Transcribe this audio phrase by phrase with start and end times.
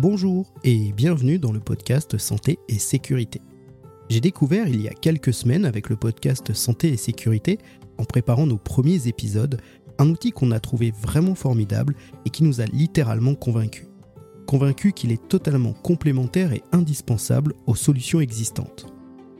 [0.00, 3.40] Bonjour et bienvenue dans le podcast Santé et Sécurité.
[4.08, 7.58] J'ai découvert il y a quelques semaines avec le podcast Santé et Sécurité,
[7.98, 9.60] en préparant nos premiers épisodes,
[9.98, 13.88] un outil qu'on a trouvé vraiment formidable et qui nous a littéralement convaincus.
[14.46, 18.86] Convaincus qu'il est totalement complémentaire et indispensable aux solutions existantes.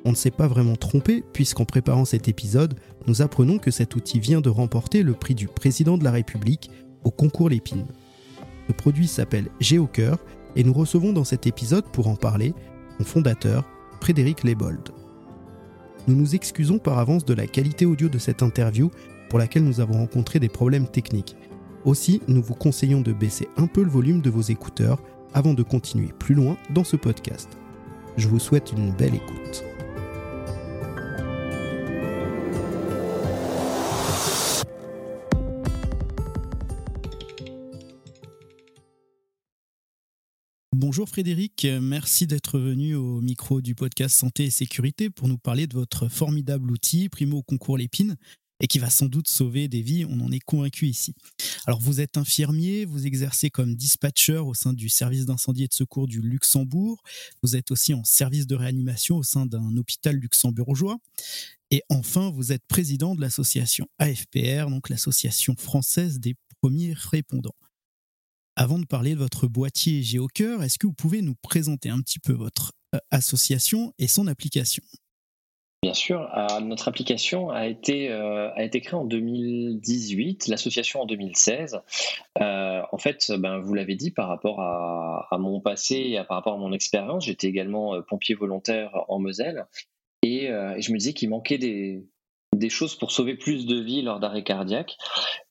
[0.05, 4.19] On ne s'est pas vraiment trompé puisqu'en préparant cet épisode, nous apprenons que cet outil
[4.19, 6.69] vient de remporter le prix du président de la République
[7.05, 7.87] au concours Lépine.
[8.67, 10.19] Le produit s'appelle GeoCœur
[10.59, 12.53] et nous recevons dans cet épisode pour en parler
[12.99, 13.65] son fondateur,
[14.01, 14.91] Frédéric Lebold.
[16.09, 18.91] Nous nous excusons par avance de la qualité audio de cette interview
[19.31, 21.37] pour laquelle nous avons rencontré des problèmes techniques.
[21.85, 25.01] Aussi, nous vous conseillons de baisser un peu le volume de vos écouteurs
[25.33, 27.49] avant de continuer plus loin dans ce podcast.
[28.17, 29.65] Je vous souhaite une belle écoute.
[40.99, 45.69] Bonjour Frédéric, merci d'être venu au micro du podcast Santé et Sécurité pour nous parler
[45.69, 48.17] de votre formidable outil Primo Concours Lépine
[48.59, 51.15] et qui va sans doute sauver des vies, on en est convaincu ici.
[51.67, 55.73] Alors vous êtes infirmier, vous exercez comme dispatcher au sein du service d'incendie et de
[55.73, 57.01] secours du Luxembourg,
[57.45, 60.99] vous êtes aussi en service de réanimation au sein d'un hôpital luxembourgeois
[61.71, 67.55] et enfin vous êtes président de l'association AFPR, donc l'association française des premiers répondants.
[68.61, 72.19] Avant de parler de votre boîtier GeoCœur, est-ce que vous pouvez nous présenter un petit
[72.19, 74.83] peu votre euh, association et son application?
[75.85, 76.29] Bien sûr,
[76.61, 81.81] notre application a été, euh, a été créée en 2018, l'association en 2016.
[82.41, 86.55] Euh, en fait, ben, vous l'avez dit, par rapport à, mon passé et par rapport
[86.55, 89.67] à mon expérience, j'étais également pompier volontaire en Moselle.
[90.25, 92.09] Et je me disais qu'il manquait des,
[92.55, 94.97] des choses pour sauver plus de vies lors d'arrêt cardiaque.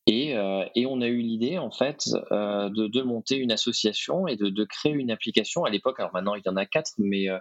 [0.09, 4.63] Euh, et, on a eu l'idée, en fait, euh, de, monter une association et de,
[4.65, 5.63] créer une application.
[5.65, 7.39] À l'époque, alors maintenant, il y en a quatre, mais euh,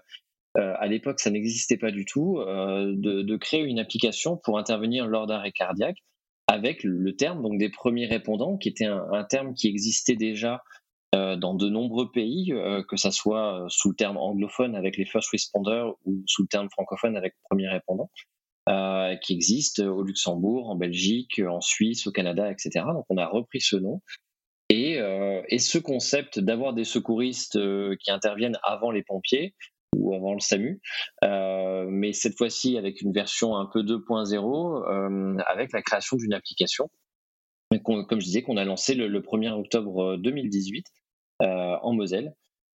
[0.54, 5.52] à l'époque, ça n'existait pas du tout, de, créer une application pour intervenir lors d'arrêt
[5.52, 5.98] cardiaque
[6.48, 10.62] avec le terme donc des premiers répondants, qui était un, terme qui existait déjà
[11.12, 12.52] dans de nombreux pays,
[12.88, 16.68] que ce soit sous le terme anglophone avec les first responders ou sous le terme
[16.70, 18.10] francophone avec premiers répondants.
[18.68, 22.84] Euh, qui existe au Luxembourg, en Belgique, en Suisse, au Canada, etc.
[22.92, 24.00] Donc on a repris ce nom.
[24.70, 29.54] Et, euh, ce concept d'avoir des secouristes euh, qui interviennent avant les pompiers
[29.94, 30.80] ou avant le SAMU,
[31.22, 36.90] mais cette fois-ci avec une version un peu 2.0, avec la création d'une application,
[37.82, 40.84] comme je disais, qu'on a lancé le, le 1er octobre 2018
[41.40, 42.34] en Moselle.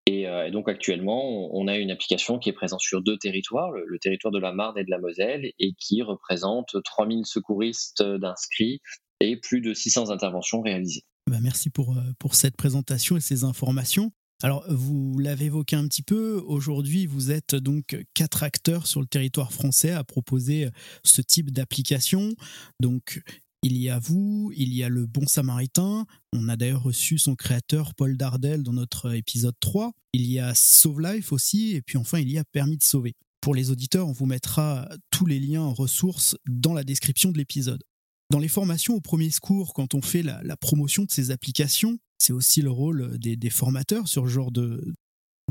[0.09, 3.99] Euh, et, donc actuellement, on a une application qui est présente sur deux territoires, le,
[3.99, 8.81] territoire de la Marne et de la Moselle, et qui représente 3000 secouristes d'inscrits
[9.19, 11.03] et plus de 600 interventions réalisées.
[11.29, 14.11] Bah, merci pour, euh, pour cette présentation et ces informations.
[14.43, 19.05] Alors, vous l'avez évoqué un petit peu, aujourd'hui, vous êtes donc quatre acteurs sur le
[19.05, 20.67] territoire français à proposer
[21.03, 22.33] ce type d'application.
[22.79, 23.21] Donc,
[23.63, 26.05] il y a vous, il y a le Bon Samaritain.
[26.33, 29.91] On a d'ailleurs reçu son créateur Paul Dardel dans notre épisode 3.
[30.13, 31.75] Il y a Sauve Life aussi.
[31.75, 33.13] Et puis enfin, il y a Permis de sauver.
[33.39, 37.37] Pour les auditeurs, on vous mettra tous les liens en ressources dans la description de
[37.37, 37.83] l'épisode.
[38.31, 42.33] Dans les formations au premier secours, quand on fait la, promotion de ces applications, c'est
[42.33, 44.93] aussi le rôle des, formateurs sur ce genre de,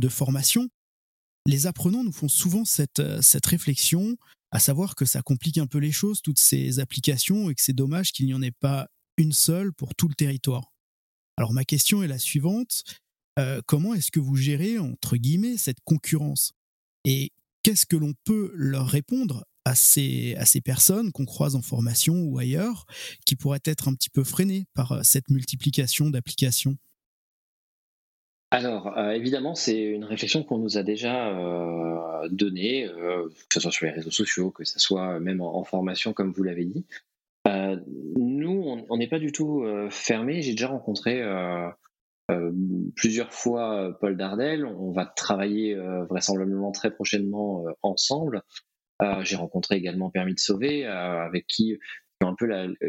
[0.08, 0.68] formation.
[1.46, 3.00] Les apprenants nous font souvent cette
[3.46, 4.16] réflexion
[4.50, 7.72] à savoir que ça complique un peu les choses, toutes ces applications, et que c'est
[7.72, 10.72] dommage qu'il n'y en ait pas une seule pour tout le territoire.
[11.36, 12.84] Alors ma question est la suivante,
[13.38, 16.52] euh, comment est-ce que vous gérez, entre guillemets, cette concurrence?
[17.04, 21.62] Et qu'est-ce que l'on peut leur répondre à ces, à ces personnes qu'on croise en
[21.62, 22.86] formation ou ailleurs,
[23.24, 26.76] qui pourraient être un petit peu freinées par euh, cette multiplication d'applications?
[28.52, 33.60] Alors, euh, évidemment, c'est une réflexion qu'on nous a déjà euh, donnée, euh, que ce
[33.60, 36.84] soit sur les réseaux sociaux, que ce soit même en, formation, comme vous l'avez dit.
[37.46, 40.42] nous, on n'est pas du tout fermé.
[40.42, 41.22] J'ai déjà rencontré
[42.96, 44.64] plusieurs fois Paul Dardel.
[44.64, 45.76] On va travailler
[46.08, 48.42] vraisemblablement très prochainement ensemble.
[49.22, 51.78] J'ai rencontré également Permis de Sauver, avec qui
[52.20, 52.48] un peu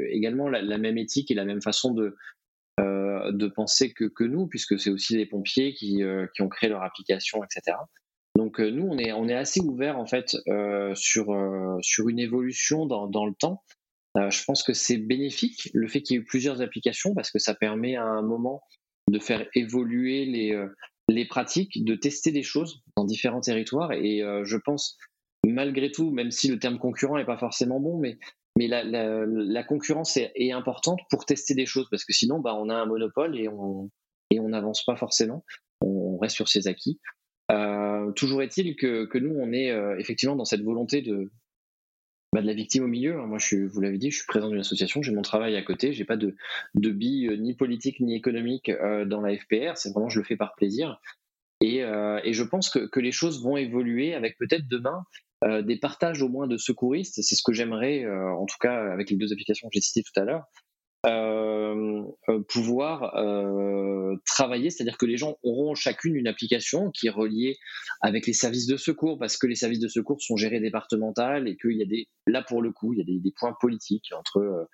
[0.10, 2.16] également la, même éthique et la même façon de,
[3.30, 6.70] de penser que, que nous, puisque c'est aussi les pompiers qui, euh, qui, ont créé
[6.70, 7.78] leur application, etc.
[8.36, 10.38] Donc euh, nous, on est, on est assez ouvert en fait
[10.96, 11.36] sur,
[11.82, 13.64] sur une évolution dans, dans le temps.
[14.16, 17.40] je pense que c'est bénéfique le fait qu'il y ait eu plusieurs applications parce que
[17.40, 18.62] ça permet à un moment
[19.10, 20.68] de faire évoluer les,
[21.10, 23.92] les pratiques, de tester des choses dans différents territoires.
[23.92, 24.98] Et je pense,
[25.46, 28.18] malgré tout, même si le terme concurrent n'est pas forcément bon, mais
[28.58, 32.76] mais la, concurrence est, importante pour tester des choses parce que sinon, bah, on a
[32.76, 33.90] un monopole et on
[34.32, 35.44] n'avance pas forcément.
[35.82, 37.00] On, reste sur ses acquis.
[38.16, 41.32] toujours est-il que, nous, on est effectivement dans cette volonté de,
[42.34, 43.20] bah, de la victime au milieu.
[43.20, 43.28] Hein.
[43.28, 45.92] Moi, je vous l'avez dit, je suis président d'une association, j'ai mon travail à côté,
[45.92, 46.36] j'ai pas de,
[46.76, 50.26] de billes euh, ni politique ni économique euh, dans la FPR, c'est vraiment je le
[50.26, 51.02] fais par plaisir.
[51.60, 55.04] Et, euh, je pense que, les choses vont évoluer avec peut-être demain
[55.44, 57.20] des partages au moins de secouristes.
[57.22, 60.20] C'est ce que j'aimerais, en tout cas avec les deux applications que j'ai citées tout
[60.20, 60.46] à l'heure,
[61.08, 67.12] euh, euh, pouvoir euh, travailler, c'est-à-dire que les gens auront chacune une application qui est
[67.12, 67.58] reliée
[68.02, 71.58] avec les services de secours, parce que les services de secours sont gérés départemental et
[71.58, 74.68] qu'il y a des, là pour le coup, il y a des points politiques entre,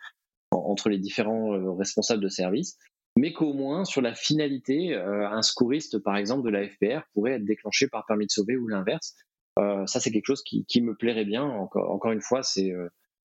[0.51, 2.77] entre les différents responsables de services,
[3.17, 7.45] mais qu'au moins sur la finalité, un secouriste par exemple de la FPR pourrait être
[7.45, 9.15] déclenché par permis de sauver ou l'inverse.
[9.86, 11.44] Ça c'est quelque chose qui, me plairait bien.
[11.44, 12.74] Encore, une fois, c'est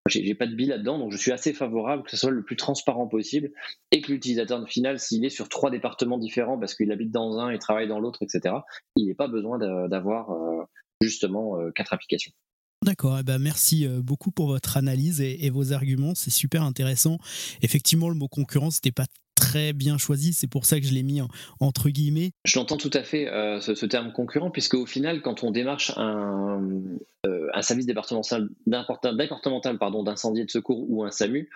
[0.07, 2.56] j'ai pas de bill là-dedans, donc je suis assez favorable que ce soit le plus
[2.56, 3.51] transparent possible
[3.92, 7.50] et que l'utilisateur final, s'il est sur trois départements différents parce qu'il habite dans un
[7.51, 8.56] et travaille dans l'autre, etc.,
[8.95, 10.63] il n'ait pas besoin d'avoir euh,
[11.01, 12.31] justement euh, quatre applications.
[12.84, 17.19] D'accord, eh ben merci euh, beaucoup pour votre analyse et vos arguments, c'est super intéressant.
[17.62, 19.06] Effectivement, le mot concurrence n'était pas
[19.41, 20.33] très bien choisi.
[20.33, 21.19] C'est pour ça que je l'ai mis
[21.59, 22.31] entre guillemets.
[22.45, 25.91] Je l'entends tout à fait, euh, ce, terme concurrent, puisque au final, quand on démarche
[25.97, 26.61] un,
[27.25, 31.49] euh, un service départemental, départemental d'incendie et de secours ou un SAMU,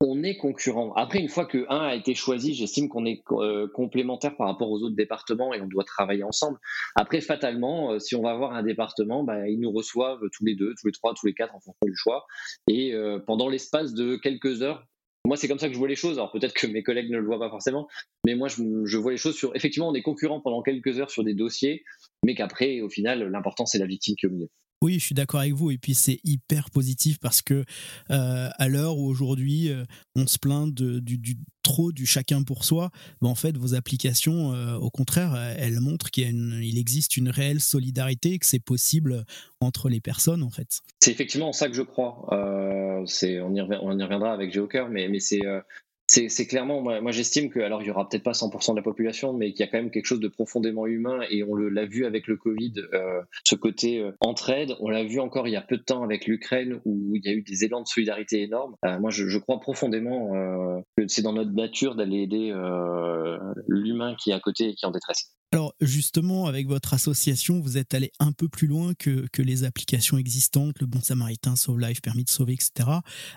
[0.00, 0.92] on est concurrent.
[0.94, 4.70] Après, une fois que un a été choisi, j'estime qu'on est euh, complémentaire par rapport
[4.70, 6.58] aux autres départements et on doit travailler ensemble.
[6.96, 10.74] Après, fatalement, si on va avoir un département, bah, ils nous reçoivent tous les deux,
[10.80, 12.26] tous les trois, tous les quatre en fonction du choix.
[12.66, 12.92] Et
[13.26, 14.84] pendant l'espace de quelques heures,
[15.26, 16.18] moi, c'est comme ça que je vois les choses.
[16.18, 17.88] Alors peut-être que mes collègues ne le voient pas forcément,
[18.24, 19.54] mais moi, je, vois les choses sur.
[19.54, 21.84] Effectivement, on est concurrents pendant quelques heures sur des dossiers,
[22.24, 24.48] mais qu'après, au final, l'important, c'est la victime qui est au milieu.
[24.82, 25.70] Oui, je suis d'accord avec vous.
[25.70, 27.64] Et puis c'est hyper positif parce que
[28.10, 29.84] euh, à l'heure où aujourd'hui euh,
[30.16, 32.90] on se plaint de, du, trop du chacun pour soi,
[33.20, 38.32] ben, en fait vos applications, euh, au contraire, elles montrent qu'il existe une réelle solidarité
[38.32, 39.24] et que c'est possible
[39.60, 40.80] entre les personnes en fait.
[41.00, 42.26] C'est effectivement ça que je crois.
[43.06, 45.42] c'est on y, reviendra avec Geoker, mais mais c'est
[46.10, 49.32] c'est clairement, moi, j'estime que, alors il y aura peut-être pas 100% de la population,
[49.32, 52.04] mais qu'il y a quand même quelque chose de profondément humain et on l'a vu
[52.04, 54.74] avec le Covid, euh, ce côté euh, entraide.
[54.80, 57.28] On l'a vu encore il y a peu de temps avec l'Ukraine où il y
[57.28, 58.74] a eu des élans de solidarité énormes.
[58.84, 60.32] Euh, moi, je, je, crois profondément
[60.96, 62.52] que c'est dans notre nature d'aller aider
[63.68, 65.32] l'humain qui est à côté et qui est en détresse.
[65.52, 70.16] Alors justement, avec votre association, vous êtes allé un peu plus loin que, les applications
[70.16, 72.88] existantes, le Bon Samaritain, Sauve Life, Permis de Sauver, etc.,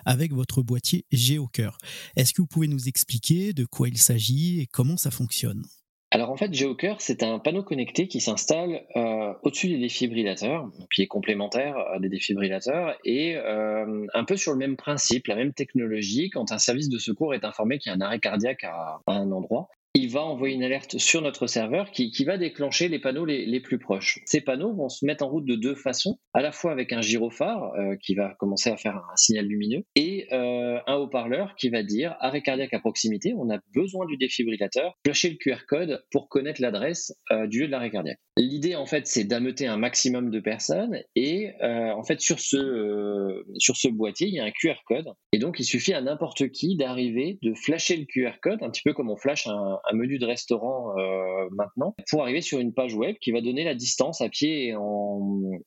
[0.04, 1.76] avec votre boîtier GeoCœur.
[2.14, 5.64] Est-ce que vous pouvez nous expliquer de quoi il s'agit et comment ça fonctionne?
[6.12, 11.02] Alors en fait, GeoCœur, c'est un panneau connecté qui s'installe euh, au-dessus des défibrillateurs, qui
[11.02, 15.52] est complémentaire euh, des défibrillateurs, et euh, un peu sur le même principe, la même
[15.52, 16.30] technologie.
[16.30, 19.32] Quand un service de secours est informé qu'il y a un arrêt cardiaque à un
[19.32, 23.60] endroit, il va envoyer une alerte sur notre serveur qui, va déclencher les panneaux les,
[23.60, 24.20] plus proches.
[24.26, 27.00] Ces panneaux vont se mettre en route de deux façons, à la fois avec un
[27.00, 31.70] gyrophare euh, qui va commencer à faire un signal lumineux et euh, un haut-parleur qui
[31.70, 36.04] va dire arrêt cardiaque à proximité, on a besoin du défibrillateur, flasher le QR code
[36.10, 38.18] pour connaître l'adresse euh, du lieu de l'arrêt cardiaque.
[38.36, 43.76] L'idée en fait c'est d'ameuter un maximum de personnes et en fait sur ce, sur
[43.76, 46.76] ce boîtier il y a un QR code et donc il suffit à n'importe qui
[46.76, 50.18] d'arriver, de flasher le QR code, un petit peu comme on flash un, un menu
[50.18, 54.20] de restaurant euh, maintenant, pour arriver sur une page web qui va donner la distance
[54.20, 54.74] à pied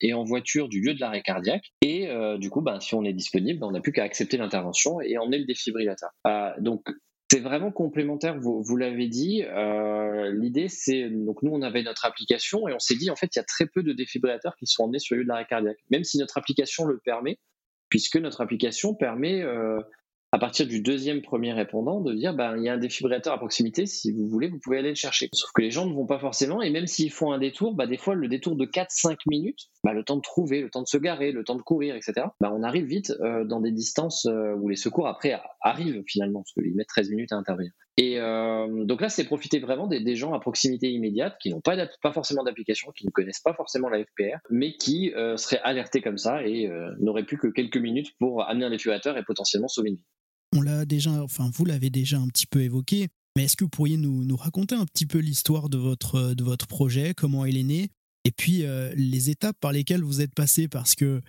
[0.01, 1.71] et en, voiture du lieu de l'arrêt cardiaque.
[1.81, 4.99] Et euh, du coup, ben, si on est disponible, on n'a plus qu'à accepter l'intervention
[5.01, 6.09] et emmener le défibrillateur.
[6.25, 6.87] Euh, donc,
[7.31, 9.43] c'est vraiment complémentaire, vous, vous l'avez dit.
[10.31, 13.39] L'idée, c'est donc nous, on avait notre application et on s'est dit en fait, il
[13.39, 15.77] y a très peu de défibrillateurs qui sont emmenés sur le lieu de l'arrêt cardiaque,
[15.91, 17.37] même si notre application le permet,
[17.89, 19.43] puisque notre application permet
[20.31, 23.37] à partir du deuxième premier répondant de dire ben, il y a un défibrillateur à
[23.37, 25.29] proximité, si vous voulez, vous pouvez aller le chercher.
[25.33, 27.87] Sauf que les gens ne vont pas forcément, et même s'ils font un détour, bah,
[27.87, 30.87] des fois le détour de 4-5 minutes, bah, le temps de trouver, le temps de
[30.87, 34.25] se garer, le temps de courir, etc., bah, on arrive vite euh, dans des distances
[34.25, 37.71] euh, où les secours après arrivent finalement, parce qu'ils mettent 13 minutes à intervenir.
[37.97, 41.75] Et euh, donc là, c'est profiter vraiment des, gens à proximité immédiate qui n'ont pas,
[42.13, 46.45] forcément d'application, qui ne connaissent pas forcément la FPR, mais qui seraient alertés comme ça
[46.45, 50.05] et n'auraient plus que quelques minutes pour amener un défibrillateur et potentiellement sauver une vie.
[50.55, 53.69] On l'a déjà, enfin vous l'avez déjà un petit peu évoqué, mais est-ce que vous
[53.69, 57.63] pourriez nous, raconter un petit peu l'histoire de votre, de votre projet, comment il est
[57.63, 57.89] né,
[58.27, 61.21] et puis euh, les étapes par lesquelles vous êtes passé, parce que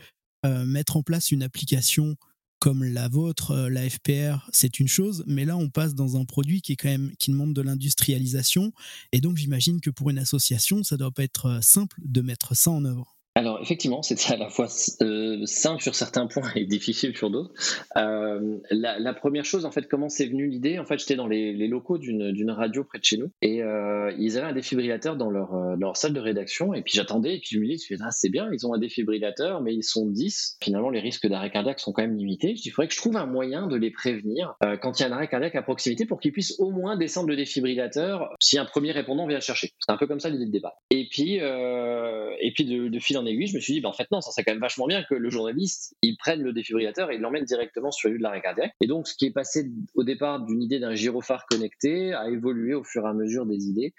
[0.45, 2.17] euh, mettre en place une application
[2.59, 6.25] comme la vôtre, euh, la FPR, c'est une chose, mais là on passe dans un
[6.25, 8.73] produit qui est quand même qui demande de l'industrialisation,
[9.12, 12.71] et donc j'imagine que pour une association, ça doit pas être simple de mettre ça
[12.71, 13.18] en œuvre.
[13.38, 14.66] Alors effectivement, c'était à la fois
[15.00, 17.52] euh, simple sur certains points et difficile sur d'autres.
[17.97, 20.80] Euh, la, première chose, en fait, comment c'est venu l'idée?
[20.80, 24.38] En fait, j'étais dans les, locaux d'une radio près de chez nous et euh, ils
[24.38, 27.61] avaient un défibrillateur dans leur, leur salle de rédaction et puis j'attendais et puis je
[27.61, 30.57] me dis, ah, c'est bien, ils ont un défibrillateur, mais ils sont 10.
[30.61, 32.57] Finalement, les risques d'arrêt cardiaque sont quand même limités.
[32.57, 35.07] Je dis, il faudrait que je trouve un moyen de les prévenir quand il y
[35.07, 38.59] a un arrêt cardiaque à proximité pour qu'ils puissent au moins descendre le défibrillateur si
[38.59, 39.71] un premier répondant vient le chercher.
[39.78, 40.75] C'est un peu comme ça l'idée de débat.
[40.90, 44.11] Et puis, et puis de, de fil en je me suis dit, bah, en fait,
[44.11, 47.19] non, ça serait quand même vachement bien que le journaliste, il prenne le défibrillateur et
[47.19, 48.73] l'emmène directement sur le lieu de l'arrêt cardiaque.
[48.81, 52.75] Et donc, ce qui est passé au départ d'une idée d'un gyrophare connecté a évolué
[52.75, 53.95] au fur et à mesure des idées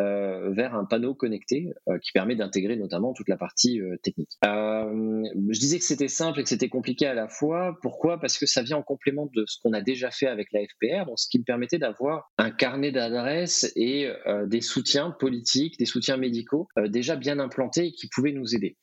[0.00, 4.32] euh, vers un panneau connecté euh, qui permet d'intégrer notamment toute la partie euh, technique.
[4.42, 7.78] je disais que c'était simple et que c'était compliqué à la fois.
[7.80, 8.18] Pourquoi?
[8.18, 11.06] Parce que ça vient en complément de ce qu'on a déjà fait avec la FPR,
[11.06, 14.10] donc ce qui me permettait d'avoir un carnet d'adresses et
[14.46, 18.76] des soutiens politiques, des soutiens médicaux déjà bien implantés et qui pouvaient nous aider.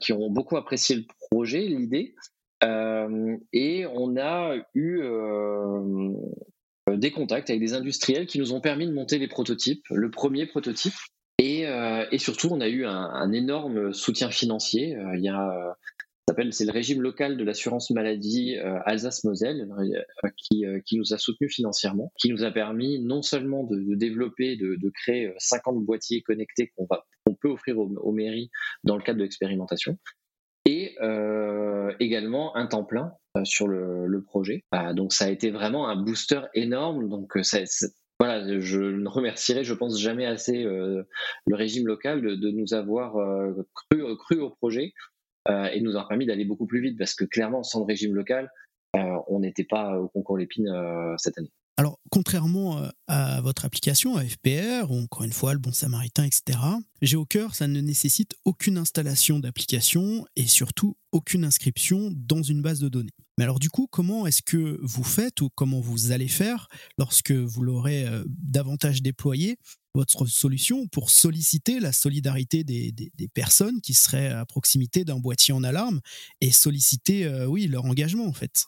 [0.00, 2.14] qui ont beaucoup apprécié le projet, l'idée,
[2.62, 5.02] et on a eu
[6.96, 10.46] des contacts avec des industriels qui nous ont permis de monter les prototypes, le premier
[10.46, 10.94] prototype.
[11.38, 14.96] Et, euh, surtout, on a eu un, énorme soutien financier.
[14.96, 15.76] Euh, il y a
[16.52, 18.56] c'est le régime local de l'assurance maladie
[18.86, 19.68] Alsace-Moselle
[20.48, 25.30] qui, nous a soutenus financièrement, qui nous a permis non seulement de, développer, de, créer
[25.36, 28.50] 50 boîtiers connectés qu'on peut offrir aux, mairies
[28.82, 29.98] dans le cadre de l'expérimentation,
[30.64, 30.96] et
[32.00, 34.64] également un temps plein euh, sur le, projet.
[34.74, 37.08] Euh, donc ça a été vraiment un booster énorme.
[37.08, 37.64] Donc euh,
[38.20, 41.06] voilà, je ne remercierai, je pense, jamais assez le
[41.50, 43.14] régime local de, nous avoir
[43.74, 44.92] cru, cru, au projet
[45.48, 48.50] et nous a permis d'aller beaucoup plus vite parce que clairement, sans le régime local,
[48.94, 50.72] on n'était pas au concours Lépine
[51.18, 51.50] cette année.
[51.78, 56.24] Alors, contrairement euh, à votre application, à FPR, ou encore une fois le Bon Samaritain,
[56.24, 56.58] etc.,
[57.00, 62.88] GeoCœur, ça ne nécessite aucune installation d'application et surtout aucune inscription dans une base de
[62.88, 63.14] données.
[63.38, 67.32] Mais alors du coup, comment est-ce que vous faites ou comment vous allez faire lorsque
[67.32, 69.56] vous l'aurez euh, davantage déployé
[69.94, 72.94] votre solution pour solliciter la solidarité des,
[73.34, 76.00] personnes qui seraient à proximité d'un boîtier en alarme
[76.40, 78.66] et solliciter, euh, oui, leur engagement en fait?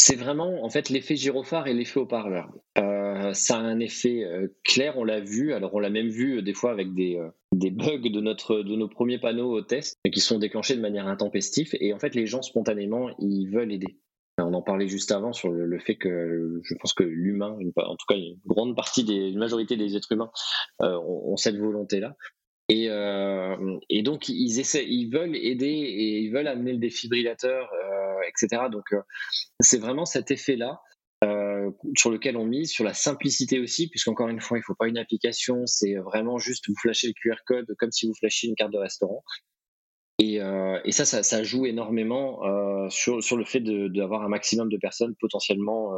[0.00, 2.50] C'est vraiment en fait l'effet gyrophare et l'effet haut-parleur.
[2.78, 5.52] Euh, ça a un effet euh, clair, on l'a vu.
[5.52, 7.20] Alors on l'a même vu euh, des fois avec des,
[7.52, 11.72] bugs de notre de nos premiers panneaux au test qui sont déclenchés de manière intempestive.
[11.80, 13.98] Et en fait, les gens spontanément, ils veulent aider.
[14.40, 18.06] On en parlait juste avant sur le, fait que je pense que l'humain, en tout
[18.08, 20.30] cas une grande partie une majorité des êtres humains,
[20.78, 22.14] ont, cette volonté-là.
[22.70, 22.88] Et,
[23.88, 27.70] et, donc ils essaient, ils veulent aider et ils veulent amener le défibrillateur
[28.28, 28.62] etc.
[28.70, 29.00] Donc euh,
[29.60, 30.80] c'est vraiment cet effet-là
[31.24, 34.74] euh, sur lequel on mise, sur la simplicité aussi, puisqu'encore une fois, il ne faut
[34.74, 38.48] pas une application, c'est vraiment juste vous flasher le QR code comme si vous flashiez
[38.48, 39.24] une carte de restaurant.
[40.20, 42.40] Et, euh, ça, ça, joue énormément
[42.90, 45.92] sur, sur, le fait d'avoir un maximum de personnes potentiellement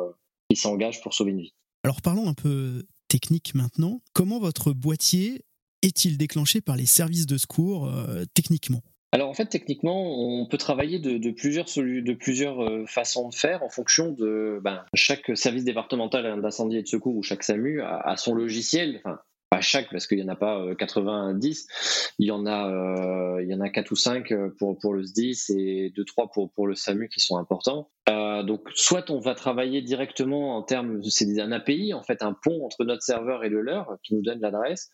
[0.51, 1.55] qui s'engagent pour sauver une vie.
[1.85, 4.03] Alors parlons un peu technique maintenant.
[4.13, 5.43] Comment votre boîtier
[5.83, 7.91] est-il déclenché par les services de secours
[8.35, 8.83] techniquement?
[9.13, 13.63] Alors en fait, techniquement, on peut travailler de, plusieurs, de plusieurs euh, façons de faire
[13.65, 18.17] en fonction de ben, chaque service départemental d'incendie et de secours ou chaque SAMU a,
[18.17, 19.01] son logiciel.
[19.05, 19.19] Enfin,
[19.51, 23.43] pas chaque parce qu'il n'y en a pas 90, euh, il y en a, euh,
[23.43, 26.69] il y en a 4 ou 5 pour, pour le SDIS et 2-3 pour, pour
[26.69, 27.91] le SAMU qui sont importants.
[28.07, 32.65] donc soit on va travailler directement en termes, c'est un API en fait, un pont
[32.65, 34.89] entre notre serveur et le leur qui nous donne l'adresse,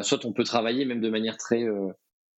[0.00, 1.64] soit on peut travailler même de manière très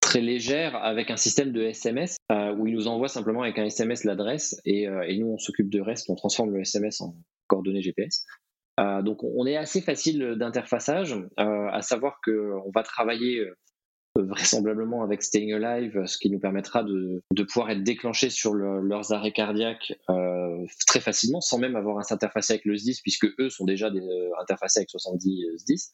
[0.09, 3.65] très légère avec un système de SMS euh, où il nous envoie simplement avec un
[3.65, 7.15] SMS l'adresse et, euh, nous on s'occupe de reste, on transforme le SMS en
[7.47, 8.25] coordonnées GPS.
[8.79, 13.45] Euh, donc on est assez facile d'interfaçage, à savoir qu'on va travailler
[14.15, 19.13] vraisemblablement avec Staying Alive, ce qui nous permettra de, de pouvoir être déclenchés sur leurs
[19.13, 19.93] arrêts cardiaques
[20.87, 24.01] très facilement, sans même avoir à s'interfacer avec le SDIS, puisque eux sont déjà des,
[24.41, 25.91] interfacés avec 70 SDIS.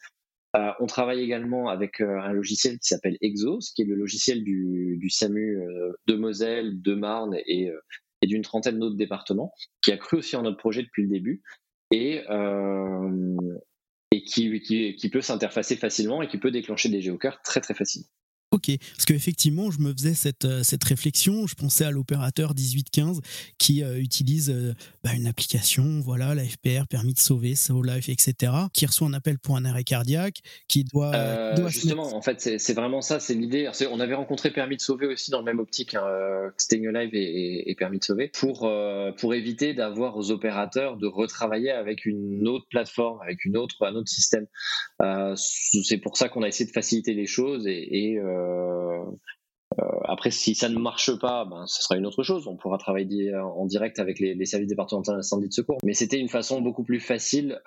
[0.55, 4.43] Euh, on travaille également avec euh, un logiciel qui s'appelle Exos, qui est le logiciel
[4.43, 7.69] du, SAMU euh, de Moselle, de Marne et,
[8.23, 11.43] d'une trentaine d'autres départements, qui a cru aussi en notre projet depuis le début
[11.91, 12.23] et,
[14.25, 18.07] qui, peut s'interfacer facilement et qui peut déclencher des géocœurs très très facilement.
[18.55, 23.19] Ok, parce qu'effectivement, je me faisais cette, euh, cette réflexion, je pensais à l'opérateur 1815
[23.57, 28.07] qui euh, utilise euh, bah, une application, voilà, la FPR, permis de sauver, So Life,
[28.07, 31.53] etc., qui reçoit un appel pour un arrêt cardiaque, qui doit...
[31.67, 33.69] justement, en fait, c'est vraiment ça, c'est l'idée.
[33.91, 36.05] On avait rencontré Permis de sauver aussi dans le même optique, hein,
[36.57, 38.71] Staying Alive et, Permis de sauver, pour,
[39.17, 43.95] pour éviter d'avoir aux opérateurs de retravailler avec une autre plateforme, avec une autre, un
[43.95, 44.47] autre système.
[45.35, 47.87] c'est pour ça qu'on a essayé de faciliter les choses et...
[47.91, 48.44] et euh,
[50.07, 52.47] après, si ça ne marche pas, ben, ce sera une autre chose.
[52.47, 55.77] On pourra travailler en direct avec les, services départementaux d'incendie de secours.
[55.83, 57.59] Mais c'était une façon beaucoup plus facile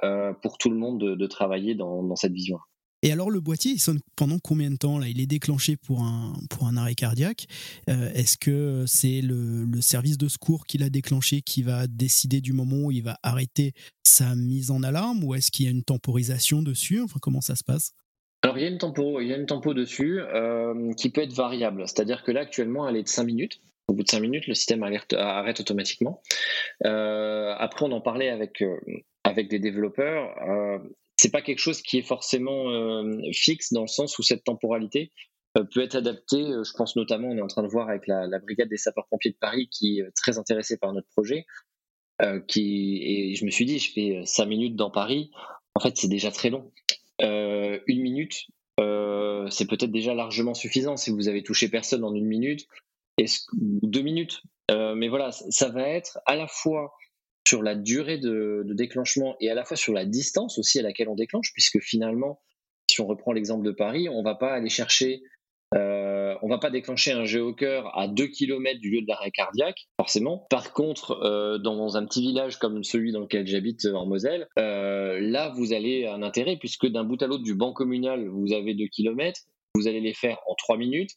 [0.43, 2.59] pour tout le monde de, travailler dans, cette vision.
[3.03, 5.07] Et alors le boîtier, il sonne pendant combien de temps là?
[5.09, 7.47] Il est déclenché pour un, pour un arrêt cardiaque.
[7.89, 12.41] Euh, est-ce que c'est le, le, service de secours qui l'a déclenché qui va décider
[12.41, 15.23] du moment où il va arrêter sa mise en alarme?
[15.23, 17.01] Ou est-ce qu'il y a une temporisation dessus?
[17.01, 17.93] Enfin, comment ça se passe?
[18.43, 21.23] Alors il y a une tempo, il y a une tempo dessus euh, qui peut
[21.23, 21.83] être variable.
[21.87, 23.61] C'est-à-dire que là actuellement elle est de 5 minutes.
[23.89, 26.21] Au bout de 5 minutes, le système arrête, automatiquement.
[26.85, 28.63] Euh, après, on en parlait avec,
[29.25, 30.35] avec des développeurs
[31.19, 35.13] c'est pas quelque chose qui est forcément euh, fixe dans le sens où cette temporalité
[35.59, 36.43] euh, peut être adaptée.
[36.43, 39.33] Euh, je pense notamment, on est en train de voir avec la, brigade des sapeurs-pompiers
[39.33, 41.45] de Paris qui est très intéressée par notre projet.
[42.23, 45.31] et je me suis dit, je fais 5 minutes dans Paris.
[45.75, 46.73] En fait, c'est déjà très long.
[47.21, 48.47] Une minute,
[48.79, 52.67] c'est peut-être déjà largement suffisant si vous avez touché personne en une minute,
[53.53, 54.43] deux minutes.
[54.71, 56.93] mais voilà, ça va être à la fois
[57.49, 61.09] sur la durée de, déclenchement et à la fois sur la distance aussi à laquelle
[61.09, 62.43] on déclenche, puisque finalement,
[62.91, 65.38] si on reprend l'exemple de Paris, on va pas aller chercher, euh,
[66.43, 70.47] on va pas déclencher un géocœur à 2 km du lieu de l'arrêt cardiaque, forcément.
[70.51, 75.19] Par contre, euh, dans un petit village comme celui dans lequel j'habite en Moselle, euh,
[75.21, 78.75] là, vous allez un intérêt, puisque d'un bout à l'autre du banc communal, vous avez
[78.75, 79.41] 2 km,
[79.75, 81.13] vous allez les faire en 3 minutes,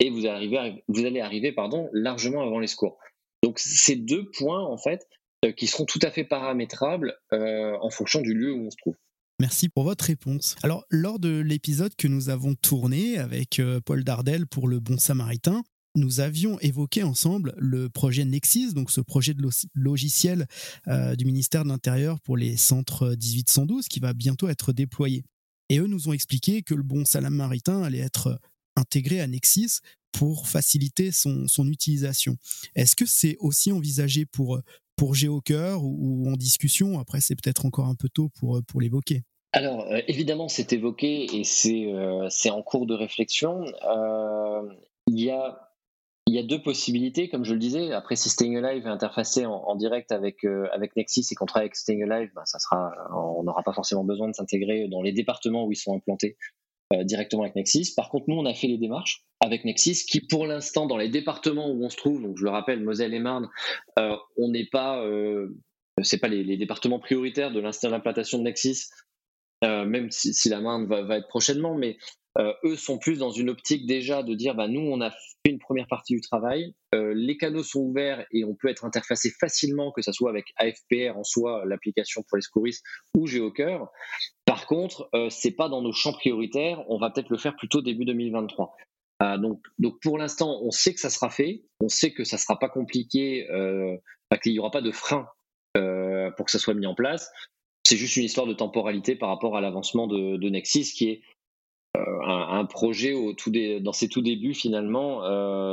[0.00, 2.98] et vous, arrivez, vous allez arriver pardon, largement avant les secours.
[3.42, 5.06] Donc ces deux points, en fait,
[5.44, 8.76] euh, qui seront tout à fait paramétrables euh, en fonction du lieu où on se
[8.76, 8.96] trouve.
[9.42, 10.54] Merci pour votre réponse.
[10.62, 14.98] Alors, lors de l'épisode que nous avons tourné avec euh, Paul Dardel pour le Bon
[14.98, 15.64] Samaritain,
[15.96, 19.42] nous avions évoqué ensemble le projet Nexis, donc ce projet de
[19.74, 20.46] logiciel
[20.86, 25.24] du ministère de l'Intérieur pour les centres 1812 qui va bientôt être déployé.
[25.70, 28.38] Et eux nous ont expliqué que le Bon Samaritain allait être
[28.76, 29.80] intégré à Nexis
[30.12, 32.36] pour faciliter son, utilisation.
[32.76, 34.60] Est-ce que c'est aussi envisagé pour
[34.94, 37.00] pour Géocœur ou, en discussion?
[37.00, 39.24] Après, c'est peut-être encore un peu tôt pour, pour l'évoquer.
[39.52, 43.64] Alors, euh, évidemment, c'est évoqué et c'est euh, en cours de réflexion.
[43.84, 44.62] Euh,
[45.06, 45.68] il y a
[46.28, 47.92] il y a deux possibilités, comme je le disais.
[47.92, 51.76] Après, si Staying Alive est interfacé en, direct avec, avec Nexis et qu'on travaille avec
[51.76, 55.66] Staying Alive, ben, ça sera, on n'aura pas forcément besoin de s'intégrer dans les départements
[55.66, 56.36] où ils sont implantés
[57.02, 57.92] directement avec Nexis.
[57.96, 61.08] Par contre, nous, on a fait les démarches avec Nexis, qui pour l'instant, dans les
[61.08, 63.50] départements où on se trouve, donc je le rappelle, Moselle et Marne,
[63.98, 65.04] on n'est pas,
[66.20, 68.84] pas les, départements prioritaires de l'implantation de Nexis,
[69.62, 71.96] même si, la Marne va, être prochainement, mais
[72.64, 75.58] eux sont plus dans une optique déjà de dire, bah, nous, on a fait une
[75.58, 80.02] première partie du travail, les canaux sont ouverts et on peut être interfacé facilement, que
[80.02, 82.84] ce soit avec AFPR en soi, l'application pour les secouristes,
[83.16, 83.88] ou GeoCœur.
[84.46, 88.04] Par contre, c'est pas dans nos champs prioritaires, on va peut-être le faire plutôt début
[88.04, 88.74] 2023.
[89.22, 89.60] Euh, donc,
[90.00, 93.48] pour l'instant, on sait que ça sera fait, on sait que ça sera pas compliqué,
[93.50, 93.96] euh,
[94.42, 95.26] qu'il n'y aura pas de frein
[95.76, 97.30] euh, pour que ça soit mis en place.
[97.84, 101.22] C'est juste une histoire de temporalité par rapport à l'avancement de, Nexis, qui est
[101.94, 105.20] un, projet au tout dans ses tout débuts finalement,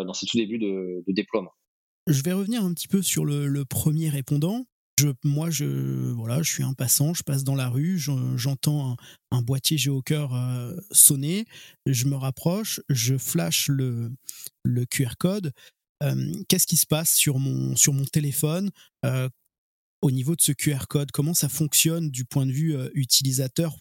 [0.04, 1.52] dans ses tout débuts de, déploiement.
[2.08, 4.66] Je vais revenir un petit peu sur le premier répondant
[5.24, 5.66] moi, je,
[6.12, 7.98] voilà, je suis un passant, je passe dans la rue,
[8.36, 8.98] j'entends
[9.32, 11.46] un, boîtier géocœur euh, sonner,
[11.86, 14.12] je me rapproche, je flash le,
[14.90, 15.52] QR code.
[16.02, 18.72] Euh, qu'est-ce qui se passe sur mon, sur mon téléphone?
[19.06, 19.30] Euh,
[20.02, 23.78] au niveau de ce QR code Comment ça fonctionne du point de vue utilisateur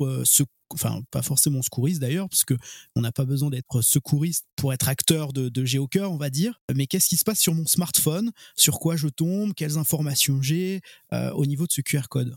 [0.74, 2.54] enfin pas forcément secouriste d'ailleurs, parce que
[2.96, 5.64] on n'a pas besoin d'être secouriste pour être acteur de, de
[6.06, 6.60] on va dire.
[6.74, 8.32] Mais qu'est-ce qui se passe sur mon smartphone?
[8.56, 9.54] Sur quoi je tombe?
[9.54, 10.80] Quelles informations j'ai?
[11.12, 12.34] Euh, au niveau de ce QR code.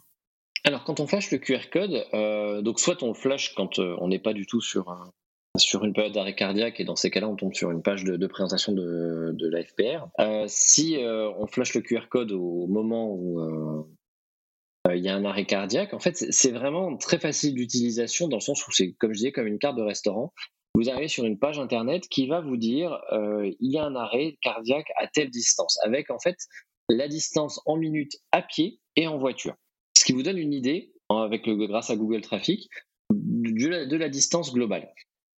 [0.63, 4.09] Alors, quand on flash le QR code, euh, donc soit on flash quand euh, on
[4.09, 5.11] n'est pas du tout sur,
[5.57, 8.27] sur une période d'arrêt cardiaque, et dans ces cas-là, on tombe sur une page de,
[8.27, 10.07] présentation de, de l'AFPR.
[10.47, 13.39] si on flash le QR code au moment où,
[14.87, 15.93] euh, il y a un arrêt cardiaque.
[15.93, 19.31] En fait, c'est vraiment très facile d'utilisation dans le sens où c'est, comme je disais,
[19.31, 20.33] comme une carte de restaurant.
[20.73, 23.95] Vous arrivez sur une page internet qui va vous dire euh, il y a un
[23.95, 26.37] arrêt cardiaque à telle distance, avec en fait
[26.89, 29.55] la distance en minutes à pied et en voiture.
[29.97, 32.69] Ce qui vous donne une idée, avec le, grâce à Google Traffic,
[33.11, 34.89] de la distance globale.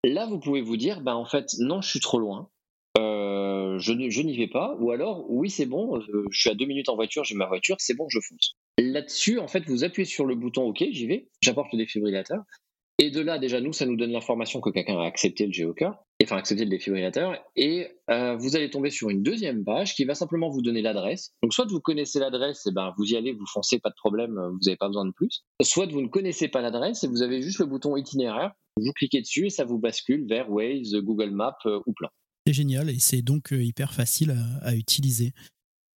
[0.04, 2.50] Là, vous pouvez vous dire, ben en fait, non, je suis trop loin.
[2.98, 6.66] Euh, je, n'y vais pas, ou alors oui c'est bon, euh, je suis à deux
[6.66, 8.56] minutes en voiture, j'ai ma voiture, c'est bon, je fonce.
[8.78, 12.44] Là-dessus, en fait, vous appuyez sur le bouton OK, j'y vais, j'apporte le défibrillateur,
[13.00, 15.52] et de là déjà nous ça nous donne l'information que quelqu'un a accepté le
[16.24, 20.16] enfin accepté le défibrillateur, et euh, vous allez tomber sur une deuxième page qui va
[20.16, 21.32] simplement vous donner l'adresse.
[21.42, 24.34] Donc soit vous connaissez l'adresse, et ben vous y allez, vous foncez, pas de problème,
[24.34, 25.44] vous n'avez pas besoin de plus.
[25.62, 29.22] Soit vous ne connaissez pas l'adresse et vous avez juste le bouton itinéraire, vous cliquez
[29.22, 32.10] dessus et ça vous bascule vers Waze, Google Maps ou plein.
[32.46, 35.34] C'est génial et c'est donc hyper facile à, utiliser.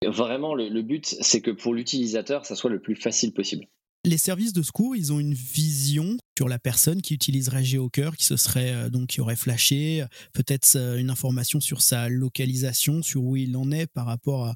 [0.05, 3.67] Vraiment, le but, c'est que pour l'utilisateur, ça soit le plus facile possible
[4.07, 8.25] les services de secours, ils ont une vision sur la personne qui utiliserait GeoCœur, qui
[8.25, 13.25] se serait euh, donc qui aurait flashé, peut-être euh, une information sur sa localisation, sur
[13.25, 14.55] où il en est par rapport à,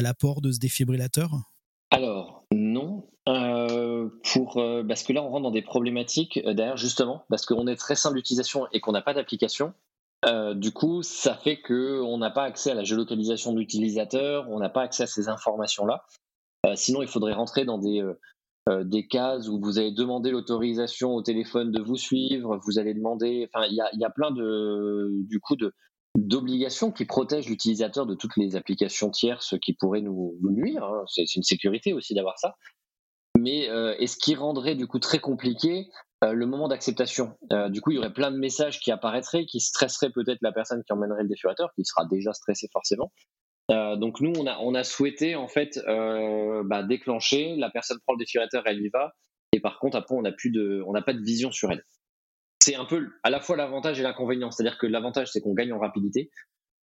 [0.00, 1.30] l'apport de ce défibrillateur?
[1.90, 7.46] Alors non, euh, pour parce que là on rentre dans des problématiques derrière justement parce
[7.46, 9.74] qu'on est très simple d'utilisation et qu'on n'a pas d'application.
[10.54, 14.68] du coup, ça fait qu'on n'a pas accès à la géolocalisation de l'utilisateur, on n'a
[14.68, 16.04] pas accès à ces informations-là.
[16.64, 18.18] Euh, sinon, il faudrait rentrer dans des, euh,
[18.68, 22.94] euh, des cases où vous allez demander l'autorisation au téléphone de vous suivre, vous allez
[22.94, 25.74] demander, enfin, il y a, y a, plein de, du coup, de,
[26.16, 30.84] d'obligations qui protègent l'utilisateur de toutes les applications tierces qui pourraient nous, nuire.
[30.84, 31.04] Hein.
[31.06, 32.56] C'est, une sécurité aussi d'avoir ça.
[33.36, 35.88] Mais et ce qui rendrait du coup très compliqué
[36.22, 37.36] le moment d'acceptation.
[37.68, 40.84] du coup, il y aurait plein de messages qui apparaîtraient, qui stresseraient peut-être la personne
[40.84, 43.10] qui emmènerait le défurateur, qui sera déjà stressée forcément,
[43.70, 47.56] euh, donc nous, on a, souhaité en fait euh, bah, déclencher.
[47.56, 49.14] La personne prend le défibrillateur, elle y va.
[49.52, 50.32] Et par contre, après, on n'a
[50.86, 51.84] on n'a pas de vision sur elle.
[52.60, 54.50] C'est un peu à la fois l'avantage et l'inconvénient.
[54.50, 56.30] C'est-à-dire que l'avantage, c'est qu'on gagne en rapidité.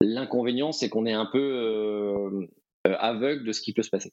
[0.01, 2.47] L'inconvénient, c'est qu'on est un peu euh,
[2.85, 4.11] aveugle de ce qui peut se passer.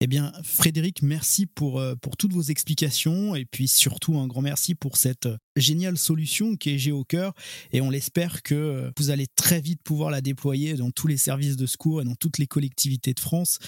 [0.00, 4.42] Eh bien, Frédéric, merci pour, euh, pour toutes vos explications et puis surtout un grand
[4.42, 7.34] merci pour cette euh, géniale solution qui est GeoCœur
[7.72, 11.16] et on l'espère que euh, vous allez très vite pouvoir la déployer dans tous les
[11.16, 13.58] services de secours et dans toutes les collectivités de France.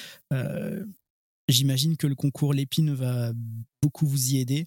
[1.48, 3.32] J'imagine que le concours Lépine va
[3.82, 4.66] beaucoup vous y aider.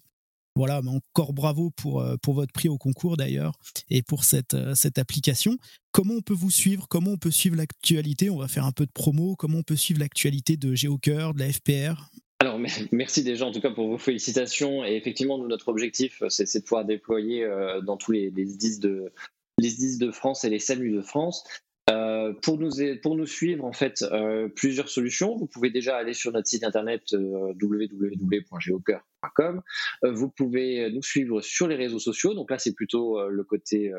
[0.56, 3.52] Voilà, mais encore bravo pour, euh, pour votre prix au concours d'ailleurs
[3.90, 5.56] et pour cette, euh, cette application.
[5.90, 6.86] Comment on peut vous suivre?
[6.88, 8.30] Comment on peut suivre l'actualité?
[8.30, 9.34] On va faire un peu de promo.
[9.34, 12.58] Comment on peut suivre l'actualité de GeoCœur, de la FPR alors,
[12.92, 14.84] merci déjà en tout cas pour vos félicitations.
[14.84, 19.12] Et effectivement, notre objectif, c'est de pouvoir déployer euh, dans tous les, les 10 de,
[19.58, 21.44] les 10 de France et les SAMU de France.
[21.90, 25.36] Euh, pour, nous, suivre, en fait, euh, plusieurs solutions.
[25.36, 29.62] Vous pouvez déjà aller sur notre site internet euh, www.geocoeur.com.
[30.02, 32.34] vous pouvez nous suivre sur les réseaux sociaux.
[32.34, 33.92] Donc là, c'est plutôt le côté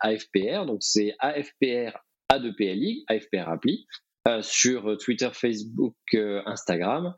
[0.00, 0.66] AFPR.
[0.66, 1.96] Donc c'est AFPR
[2.32, 3.86] A2PLI, AFPR Appli,
[4.42, 7.14] sur Twitter, Facebook, Instagram.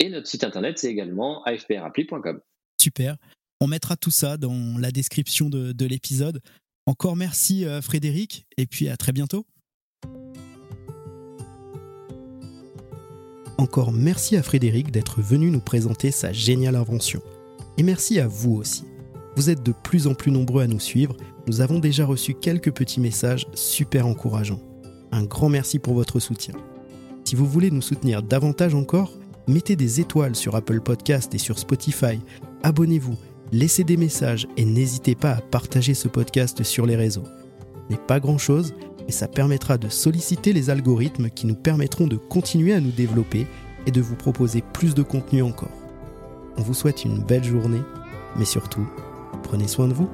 [0.00, 2.40] Et notre site internet, c'est également afprappli.com.
[2.80, 3.16] Super.
[3.60, 6.40] On mettra tout ça dans la description de, de l'épisode.
[6.88, 9.44] Encore merci euh, Frédéric et puis à très bientôt.
[13.58, 17.20] Encore merci à Frédéric d'être venu nous présenter sa géniale invention.
[17.76, 18.84] Et merci à vous aussi.
[19.36, 21.14] Vous êtes de plus en plus nombreux à nous suivre.
[21.46, 24.62] Nous avons déjà reçu quelques petits messages super encourageants.
[25.12, 26.54] Un grand merci pour votre soutien.
[27.22, 29.12] Si vous voulez nous soutenir davantage encore,
[29.46, 32.18] mettez des étoiles sur Apple Podcast et sur Spotify.
[32.62, 33.18] Abonnez-vous
[33.52, 37.24] laissez des messages et n'hésitez pas à partager ce podcast sur les réseaux.
[37.24, 38.74] Ce n'est pas grand-chose,
[39.08, 43.46] et ça permettra de solliciter les algorithmes qui nous permettront de continuer à nous développer
[43.86, 45.72] et de vous proposer plus de contenu encore.
[46.58, 47.82] On vous souhaite une belle journée,
[48.36, 48.86] mais surtout,
[49.42, 50.10] prenez soin de vous.